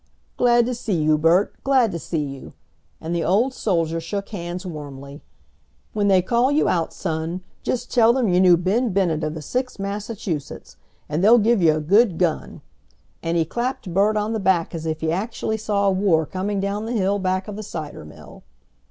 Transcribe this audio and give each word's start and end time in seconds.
"Glad 0.35 0.65
to 0.65 0.73
see 0.73 0.99
you, 0.99 1.15
Bert, 1.15 1.53
glad 1.63 1.91
to 1.91 1.99
see 1.99 2.23
you!" 2.25 2.53
and 2.99 3.13
the 3.13 3.23
old 3.23 3.53
soldier 3.53 4.01
shook 4.01 4.29
hands 4.29 4.65
warmly. 4.65 5.21
"When 5.93 6.07
they 6.07 6.23
call 6.23 6.51
you 6.51 6.67
out, 6.67 6.91
son, 6.91 7.41
just 7.61 7.93
tell 7.93 8.11
them 8.11 8.27
you 8.27 8.39
knew 8.41 8.57
Ben 8.57 8.93
Bennett 8.93 9.23
of 9.23 9.35
the 9.35 9.43
Sixth 9.43 9.77
Massachusetts. 9.77 10.75
And 11.07 11.23
they'll 11.23 11.37
give 11.37 11.61
you 11.61 11.75
a 11.75 11.79
good 11.79 12.17
gun," 12.17 12.61
and 13.21 13.37
he 13.37 13.45
clapped 13.45 13.93
Bert 13.93 14.17
on 14.17 14.33
the 14.33 14.39
back 14.39 14.73
as 14.73 14.87
if 14.87 15.01
he 15.01 15.11
actually 15.11 15.57
saw 15.57 15.85
a 15.87 15.91
war 15.91 16.25
coming 16.25 16.59
down 16.59 16.87
the 16.87 16.93
hill 16.93 17.19
back 17.19 17.47
of 17.47 17.55
the 17.55 17.61
cider 17.61 18.03
mill. 18.03 18.41